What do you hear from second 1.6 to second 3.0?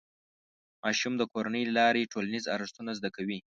له لارې ټولنیز ارزښتونه